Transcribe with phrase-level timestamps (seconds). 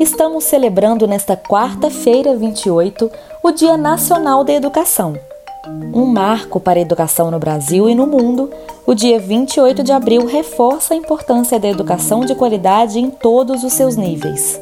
[0.00, 3.10] estamos celebrando nesta quarta-feira, 28,
[3.42, 5.18] o Dia Nacional da Educação.
[5.92, 8.50] Um marco para a educação no Brasil e no mundo,
[8.86, 13.72] o dia 28 de abril reforça a importância da educação de qualidade em todos os
[13.72, 14.58] seus níveis.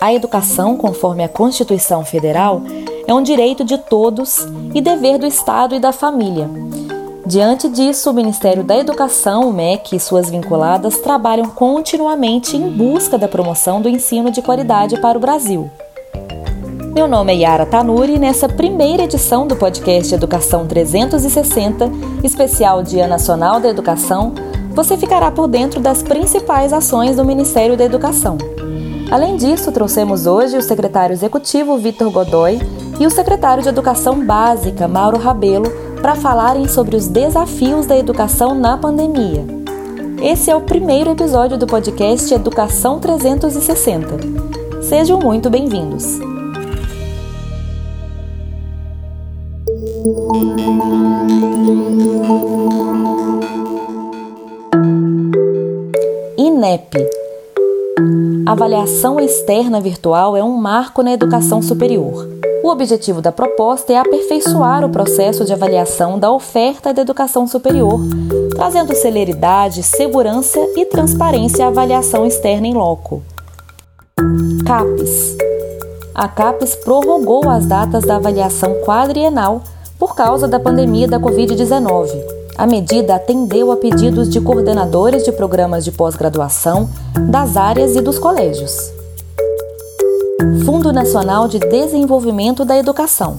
[0.00, 2.62] A educação, conforme a Constituição Federal,
[3.06, 6.48] é um direito de todos e dever do Estado e da família.
[7.28, 13.18] Diante disso, o Ministério da Educação, o MEC e suas vinculadas trabalham continuamente em busca
[13.18, 15.70] da promoção do ensino de qualidade para o Brasil.
[16.94, 21.90] Meu nome é Yara Tanuri e nessa primeira edição do podcast Educação 360,
[22.24, 24.32] especial Dia Nacional da Educação,
[24.70, 28.38] você ficará por dentro das principais ações do Ministério da Educação.
[29.10, 32.58] Além disso, trouxemos hoje o secretário executivo Vitor Godoy
[32.98, 38.54] e o secretário de Educação Básica Mauro Rabelo para falarem sobre os desafios da educação
[38.54, 39.44] na pandemia.
[40.22, 44.82] Esse é o primeiro episódio do podcast Educação 360.
[44.82, 46.18] Sejam muito bem-vindos.
[56.36, 57.18] INEP
[58.46, 62.37] avaliação externa virtual é um marco na educação superior.
[62.68, 67.98] O objetivo da proposta é aperfeiçoar o processo de avaliação da oferta da educação superior,
[68.50, 73.22] trazendo celeridade, segurança e transparência à avaliação externa em loco.
[74.66, 75.38] CAPES
[76.14, 79.62] A CAPES prorrogou as datas da avaliação quadrienal
[79.98, 85.84] por causa da pandemia da Covid-19 a medida atendeu a pedidos de coordenadores de programas
[85.84, 86.90] de pós-graduação,
[87.30, 88.97] das áreas e dos colégios.
[90.68, 93.38] Fundo Nacional de Desenvolvimento da Educação.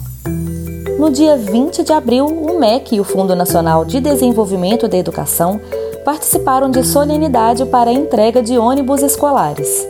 [0.97, 5.61] No dia 20 de abril, o MEC e o Fundo Nacional de Desenvolvimento da Educação
[6.03, 9.87] participaram de solenidade para a entrega de ônibus escolares.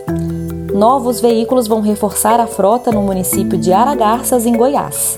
[0.73, 5.17] Novos veículos vão reforçar a frota no município de Aragarças, em Goiás.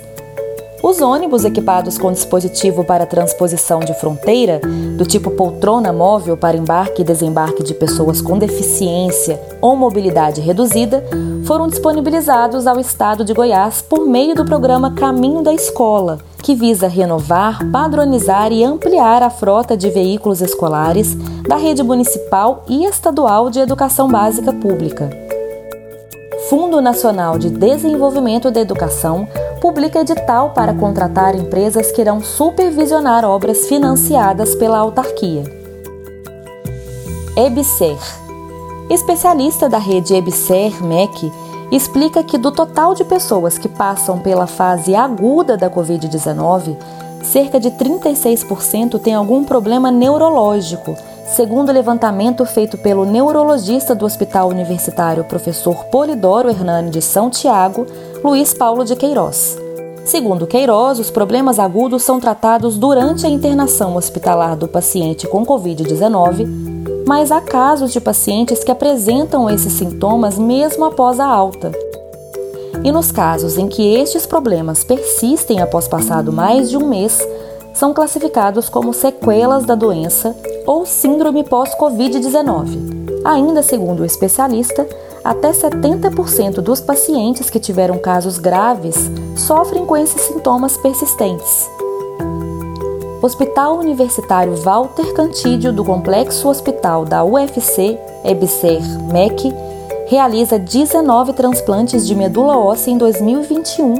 [0.83, 4.59] Os ônibus equipados com dispositivo para transposição de fronteira,
[4.97, 11.03] do tipo poltrona móvel para embarque e desembarque de pessoas com deficiência ou mobilidade reduzida,
[11.45, 16.87] foram disponibilizados ao Estado de Goiás por meio do programa Caminho da Escola, que visa
[16.87, 21.15] renovar, padronizar e ampliar a frota de veículos escolares
[21.47, 25.30] da rede municipal e estadual de educação básica pública.
[26.51, 29.25] Fundo Nacional de Desenvolvimento da Educação
[29.61, 35.45] publica edital para contratar empresas que irão supervisionar obras financiadas pela autarquia.
[37.37, 37.97] EBSER
[38.89, 41.31] Especialista da rede EBSER-MEC
[41.71, 46.75] explica que do total de pessoas que passam pela fase aguda da Covid-19,
[47.23, 50.97] cerca de 36% tem algum problema neurológico,
[51.31, 57.87] segundo o levantamento feito pelo neurologista do Hospital Universitário Professor Polidoro Hernani de São Tiago,
[58.23, 59.57] Luiz Paulo de Queiroz.
[60.03, 67.05] Segundo Queiroz, os problemas agudos são tratados durante a internação hospitalar do paciente com Covid-19,
[67.07, 71.71] mas há casos de pacientes que apresentam esses sintomas mesmo após a alta.
[72.83, 77.19] E nos casos em que estes problemas persistem após passado mais de um mês,
[77.73, 80.35] são classificados como sequelas da doença
[80.71, 83.23] ou síndrome pós-Covid-19.
[83.25, 84.87] Ainda segundo o especialista,
[85.21, 88.95] até 70% dos pacientes que tiveram casos graves
[89.35, 91.69] sofrem com esses sintomas persistentes.
[93.21, 98.81] Hospital Universitário Walter Cantídio do Complexo Hospital da UFC, EBSER,
[99.11, 99.53] MEC,
[100.07, 103.95] realiza 19 transplantes de medula óssea em 2021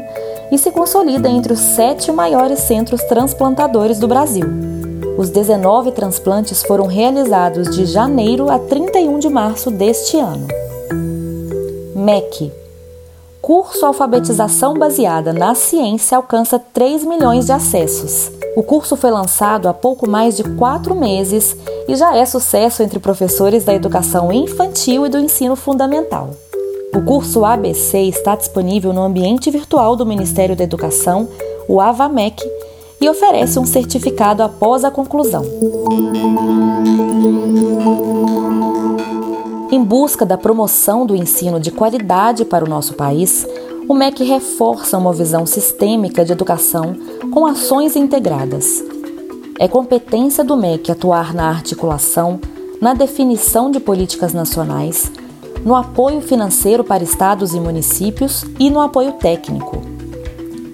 [0.54, 4.71] e se consolida entre os sete maiores centros transplantadores do Brasil.
[5.18, 10.48] Os 19 transplantes foram realizados de janeiro a 31 de março deste ano.
[11.96, 12.52] MEC
[13.42, 18.32] Curso Alfabetização Baseada na Ciência alcança 3 milhões de acessos.
[18.56, 21.56] O curso foi lançado há pouco mais de quatro meses
[21.88, 26.30] e já é sucesso entre professores da educação infantil e do ensino fundamental.
[26.94, 31.28] O curso ABC está disponível no ambiente virtual do Ministério da Educação,
[31.68, 32.44] o AVAMEC,
[33.02, 35.44] e oferece um certificado após a conclusão.
[39.72, 43.48] Em busca da promoção do ensino de qualidade para o nosso país,
[43.90, 46.96] o MEC reforça uma visão sistêmica de educação
[47.34, 48.84] com ações integradas.
[49.58, 52.40] É competência do MEC atuar na articulação,
[52.80, 55.12] na definição de políticas nacionais,
[55.66, 59.82] no apoio financeiro para estados e municípios e no apoio técnico.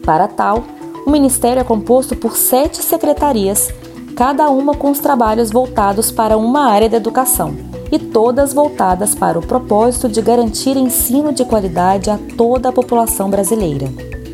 [0.03, 0.63] Para tal,
[1.07, 3.73] o Ministério é composto por sete secretarias,
[4.13, 7.55] cada uma com os trabalhos voltados para uma área da educação.
[7.89, 13.29] e todas voltadas para o propósito de garantir ensino de qualidade a toda a população
[13.29, 13.87] brasileira.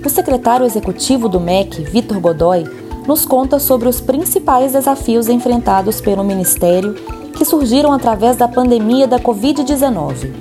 [0.04, 2.64] O secretário executivo do MEC, Vitor Godoy,
[3.08, 6.96] nos conta sobre os principais desafios enfrentados pelo Ministério
[7.38, 10.34] que surgiram através da pandemia da Covid-19.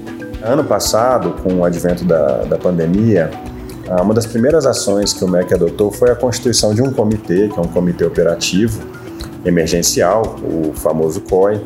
[0.42, 3.30] Ano passado, com o advento da, da pandemia,
[4.00, 7.58] uma das primeiras ações que o MEC adotou foi a constituição de um comitê, que
[7.58, 8.80] é um comitê operativo
[9.44, 11.60] emergencial, o famoso COI,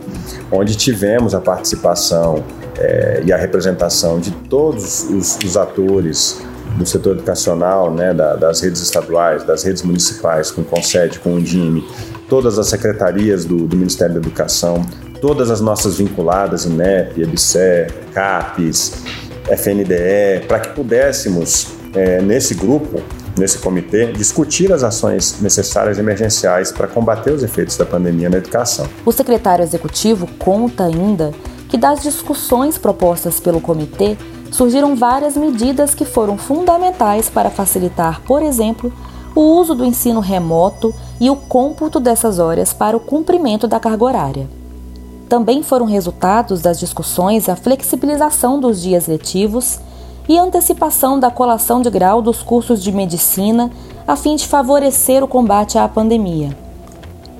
[0.50, 2.42] onde tivemos a participação
[2.78, 6.40] é, e a representação de todos os, os atores
[6.76, 11.34] do setor educacional, né, da, das redes estaduais, das redes municipais, com o CONSED, com
[11.34, 11.86] o DIME,
[12.28, 14.84] todas as secretarias do, do, Ministério da Educação,
[15.20, 19.02] todas as nossas vinculadas, INEP, EBSER, CAPES,
[19.48, 23.00] FNDE, para que pudéssemos, é, nesse grupo,
[23.36, 28.86] nesse comitê, discutir as ações necessárias emergenciais para combater os efeitos da pandemia na educação.
[29.04, 31.32] O secretário executivo conta ainda
[31.68, 34.16] que das discussões propostas pelo comitê,
[34.50, 38.92] surgiram várias medidas que foram fundamentais para facilitar, por exemplo,
[39.34, 44.04] o uso do ensino remoto e o cômputo dessas horas para o cumprimento da carga
[44.04, 44.48] horária.
[45.28, 49.80] Também foram resultados das discussões a flexibilização dos dias letivos
[50.28, 53.70] e antecipação da colação de grau dos cursos de medicina
[54.06, 56.56] a fim de favorecer o combate à pandemia.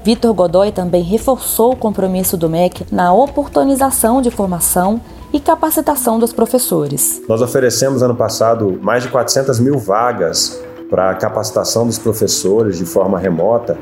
[0.05, 5.01] Vitor Godoy também reforçou o compromisso do MEC na oportunização de formação
[5.33, 7.21] e capacitação dos professores.
[7.29, 12.87] Nós oferecemos ano passado mais de 400 mil vagas para a capacitação dos professores de
[12.87, 13.77] forma remota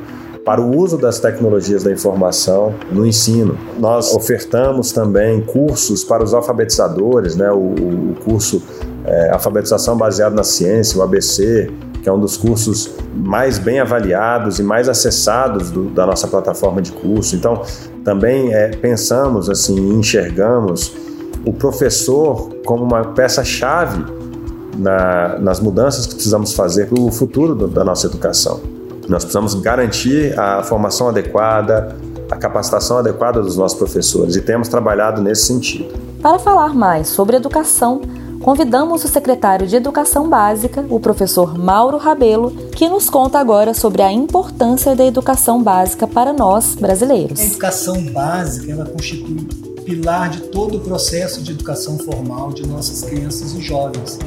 [0.44, 3.56] para o uso das tecnologias da informação no ensino.
[3.78, 8.62] Nós ofertamos também cursos para os alfabetizadores, né, o, o curso
[9.04, 11.70] é, Alfabetização Baseado na Ciência, o ABC,
[12.02, 16.82] que é um dos cursos mais bem avaliados e mais acessados do, da nossa plataforma
[16.82, 17.36] de curso.
[17.36, 17.62] Então,
[18.04, 20.92] também é, pensamos assim, enxergamos
[21.46, 24.04] o professor como uma peça-chave
[24.76, 28.60] na, nas mudanças que precisamos fazer para o futuro do, da nossa educação.
[29.08, 31.94] Nós precisamos garantir a formação adequada,
[32.30, 35.92] a capacitação adequada dos nossos professores e temos trabalhado nesse sentido.
[36.20, 38.00] Para falar mais sobre educação,
[38.44, 44.02] convidamos o secretário de Educação Básica, o professor Mauro Rabelo, que nos conta agora sobre
[44.02, 47.40] a importância da educação básica para nós brasileiros.
[47.40, 49.48] A educação básica ela constitui
[49.86, 54.18] pilar de todo o processo de educação formal de nossas crianças e jovens.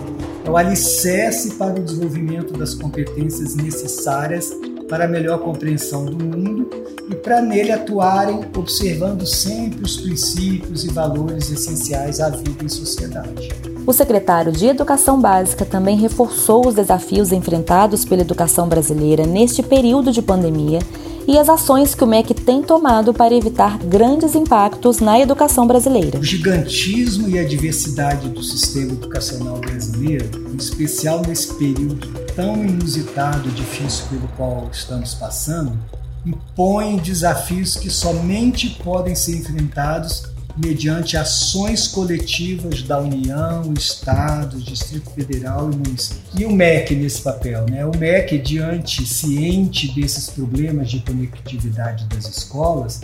[0.44, 4.52] É o alicerce para o desenvolvimento das competências necessárias
[4.88, 6.70] para melhor compreensão do mundo
[7.10, 13.50] e para nele atuarem observando sempre os princípios e valores essenciais à vida em sociedade.
[13.86, 20.12] O secretário de Educação Básica também reforçou os desafios enfrentados pela educação brasileira neste período
[20.12, 20.80] de pandemia
[21.28, 26.18] e as ações que o MEC tem tomado para evitar grandes impactos na educação brasileira.
[26.18, 33.50] O gigantismo e a diversidade do sistema educacional brasileiro, em especial nesse período tão inusitado
[33.50, 35.78] e difícil pelo qual estamos passando,
[36.26, 45.72] impõem desafios que somente podem ser enfrentados mediante ações coletivas da União, Estados, Distrito Federal
[45.72, 46.22] e município.
[46.38, 47.86] E o MEC nesse papel, né?
[47.86, 53.02] O MEC, diante, ciente desses problemas de conectividade das escolas,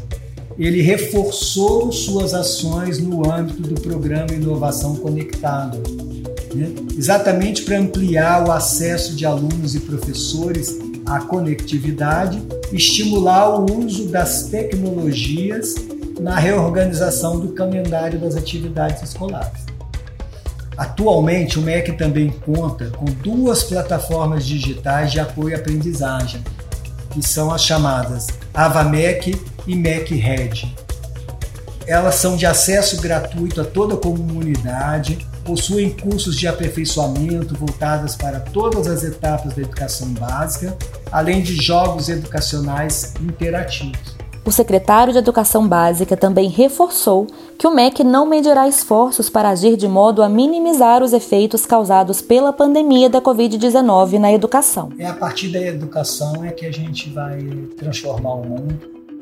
[0.58, 5.78] ele reforçou suas ações no âmbito do programa Inovação Conectada,
[6.54, 6.72] né?
[6.98, 12.42] exatamente para ampliar o acesso de alunos e professores à conectividade,
[12.72, 15.76] estimular o uso das tecnologias
[16.20, 19.66] na reorganização do calendário das atividades escolares.
[20.78, 26.44] Atualmente, o MEC também conta com duas plataformas digitais de apoio à aprendizagem,
[27.12, 30.22] que são as chamadas AvaMec e MEC
[31.86, 38.40] Elas são de acesso gratuito a toda a comunidade, possuem cursos de aperfeiçoamento voltados para
[38.40, 40.76] todas as etapas da educação básica,
[41.12, 44.23] além de jogos educacionais interativos.
[44.46, 49.78] O secretário de Educação Básica também reforçou que o MEC não medirá esforços para agir
[49.78, 54.90] de modo a minimizar os efeitos causados pela pandemia da Covid-19 na educação.
[55.00, 57.40] É a partir da educação é que a gente vai
[57.78, 58.78] transformar o mundo,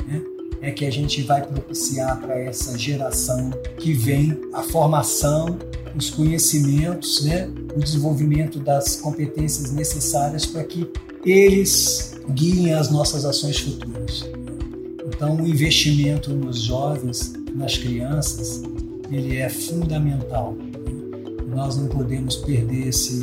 [0.07, 0.23] né?
[0.59, 5.55] é que a gente vai propiciar para essa geração que vem a formação,
[5.95, 7.47] os conhecimentos, né?
[7.75, 10.91] o desenvolvimento das competências necessárias para que
[11.23, 14.40] eles guiem as nossas ações futuras.
[15.21, 18.63] Então, o investimento nos jovens, nas crianças,
[19.11, 20.57] ele é fundamental.
[21.55, 23.21] Nós não podemos perder esse,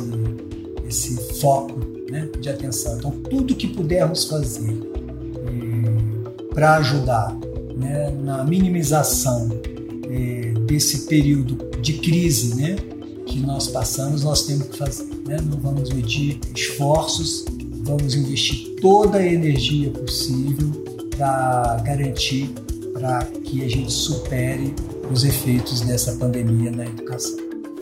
[0.87, 1.77] esse foco
[2.09, 2.97] né, de atenção.
[2.97, 4.79] Então, tudo que pudermos fazer
[5.45, 7.37] é, para ajudar
[7.75, 9.49] né, na minimização
[10.09, 12.77] é, desse período de crise, né,
[13.25, 15.37] que nós passamos, nós temos que fazer, né?
[15.41, 17.43] Não vamos medir esforços,
[17.83, 20.87] vamos investir toda a energia possível
[21.19, 22.49] para garantir
[22.93, 24.73] para que a gente supere
[25.11, 27.37] os efeitos dessa pandemia na educação.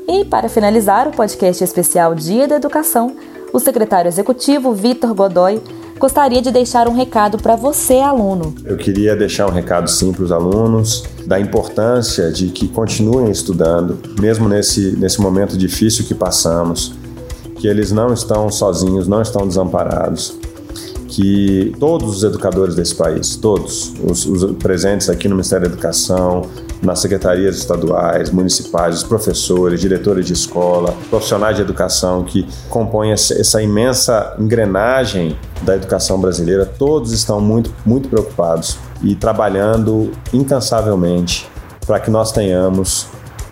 [0.08, 3.16] E para finalizar o podcast especial Dia da Educação,
[3.54, 5.62] o secretário executivo Vitor Godoy
[6.00, 8.56] gostaria de deixar um recado para você, aluno.
[8.66, 14.00] Eu queria deixar um recado sim para os alunos, da importância de que continuem estudando,
[14.20, 16.94] mesmo nesse, nesse momento difícil que passamos,
[17.56, 20.38] que eles não estão sozinhos, não estão desamparados,
[21.18, 26.44] que todos os educadores desse país, todos os, os presentes aqui no Ministério da Educação,
[26.80, 33.60] nas secretarias estaduais, municipais, os professores, diretores de escola, profissionais de educação que compõem essa
[33.60, 41.50] imensa engrenagem da educação brasileira, todos estão muito, muito preocupados e trabalhando incansavelmente
[41.88, 43.08] para que nós tenhamos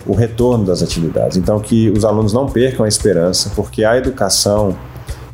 [0.05, 1.35] o retorno das atividades.
[1.35, 4.77] Então, que os alunos não percam a esperança, porque a educação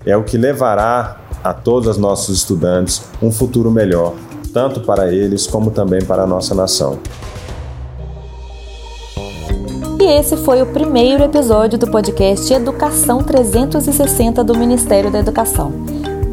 [0.05, 4.13] é o que levará a todos os nossos estudantes um futuro melhor,
[4.53, 7.00] tanto para eles como também para a nossa nação.
[10.00, 15.71] E esse foi o primeiro episódio do podcast Educação 360 do Ministério da Educação.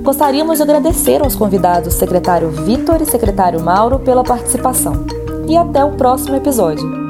[0.02, 5.04] Gostaríamos de agradecer aos convidados secretário Vitor e secretário Mauro pela participação.
[5.46, 7.07] E até o próximo episódio.